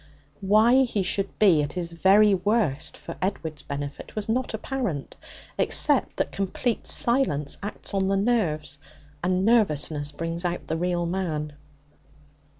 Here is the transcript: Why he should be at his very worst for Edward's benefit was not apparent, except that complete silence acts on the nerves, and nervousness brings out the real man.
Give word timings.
Why 0.41 0.77
he 0.81 1.03
should 1.03 1.37
be 1.37 1.61
at 1.61 1.73
his 1.73 1.91
very 1.93 2.33
worst 2.33 2.97
for 2.97 3.17
Edward's 3.21 3.61
benefit 3.61 4.15
was 4.15 4.27
not 4.27 4.51
apparent, 4.51 5.15
except 5.59 6.17
that 6.17 6.31
complete 6.31 6.87
silence 6.87 7.59
acts 7.61 7.93
on 7.93 8.07
the 8.07 8.17
nerves, 8.17 8.79
and 9.23 9.45
nervousness 9.45 10.11
brings 10.11 10.43
out 10.43 10.65
the 10.65 10.75
real 10.75 11.05
man. 11.05 11.53